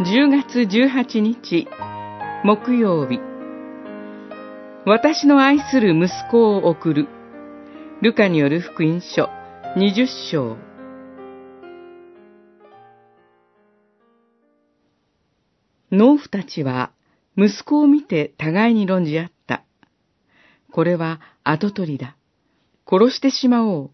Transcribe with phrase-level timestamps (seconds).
[0.00, 1.66] 10月18日
[2.44, 3.18] 木曜日
[4.86, 7.08] 私の愛する息子を送る
[8.00, 9.28] ルカによる福音書
[9.76, 10.56] 20章
[15.90, 16.92] 農夫たちは
[17.36, 19.64] 息子を見て互いに論じ合った。
[20.70, 22.16] これは跡取りだ。
[22.88, 23.90] 殺してしまおう。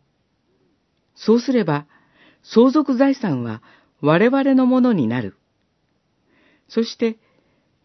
[1.15, 1.87] そうすれば、
[2.43, 3.63] 相続財産は
[4.03, 5.39] 我々のものになる。
[6.75, 7.19] そして、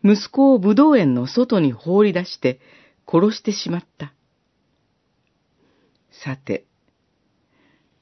[0.04, 2.60] 息子を武道園の外に放り出して
[3.08, 4.14] 殺してしまった。
[6.24, 6.66] さて、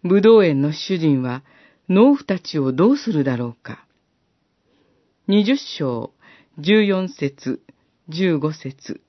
[0.04, 1.44] 武道園の主人は
[1.90, 3.86] 農夫たちをどうするだろうか。
[5.28, 6.14] 二十章、
[6.58, 7.62] 十四節、
[8.08, 9.02] 十五節。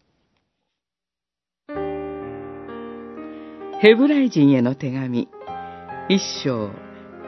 [3.80, 5.28] ヘブライ人への手紙、
[6.08, 6.72] 一章、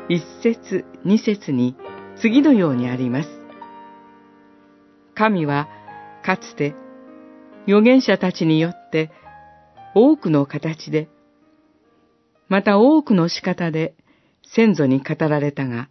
[0.09, 1.77] 一節、二節に
[2.21, 3.40] 次のようにあります。
[5.21, 5.69] 神は
[6.25, 6.75] かつて
[7.67, 9.11] 預言者たちによって
[9.95, 11.11] 多くの形で、
[12.49, 13.95] また多くの仕方で
[14.55, 15.91] 先祖に語られたが、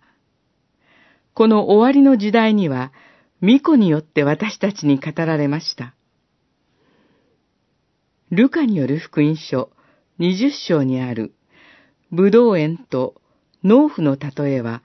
[1.36, 2.92] この終わりの時代には、
[3.40, 5.94] 巫女によって私たちに語られました。
[8.32, 9.70] ルカによる福音書
[10.20, 11.36] 20章にある、
[12.12, 13.22] 武道園と
[13.64, 14.82] 農夫の例えは、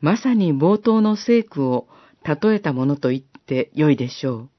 [0.00, 1.86] まさに冒頭の聖句を
[2.24, 3.22] 例えたものと言っ
[3.52, 4.50] てよいでしょう。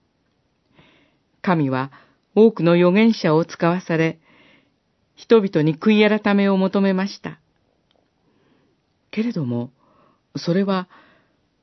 [1.41, 1.91] 神は
[2.35, 4.19] 多くの預言者を使わされ、
[5.15, 7.39] 人々に悔い改めを求めました。
[9.09, 9.71] けれども、
[10.35, 10.87] それは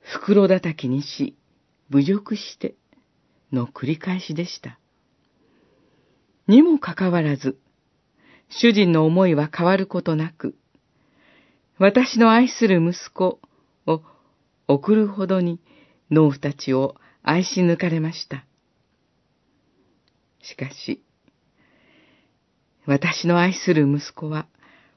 [0.00, 1.36] 袋叩きにし、
[1.90, 2.74] 侮辱して
[3.52, 4.80] の繰り返しでした。
[6.48, 7.58] にもかかわらず、
[8.48, 10.56] 主人の思いは変わることなく、
[11.78, 13.40] 私の愛する息子
[13.86, 14.02] を
[14.66, 15.60] 送るほどに
[16.10, 18.44] 農夫たちを愛し抜かれました。
[20.42, 21.02] しかし、
[22.86, 24.46] 私の愛する息子は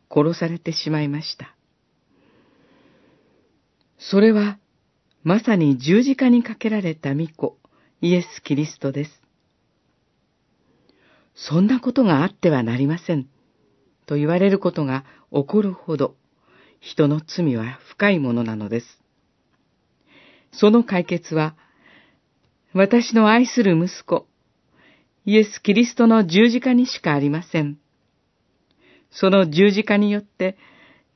[0.09, 1.55] 殺されてしまいました。
[3.97, 4.57] それは
[5.23, 7.57] まさに十字架にかけられた御子、
[8.01, 9.21] イエス・キリストです。
[11.35, 13.27] そんなことがあってはなりません。
[14.05, 16.15] と言われることが起こるほど、
[16.79, 18.85] 人の罪は深いものなのです。
[20.51, 21.55] その解決は、
[22.73, 24.25] 私の愛する息子、
[25.25, 27.77] イエス・キリストの十字架にしかありません。
[29.11, 30.57] その十字架によって、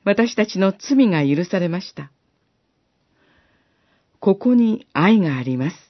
[0.04, 2.12] 私たちの罪が許されました。
[4.20, 5.87] ここに愛があります。